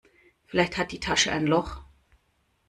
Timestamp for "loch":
1.45-1.83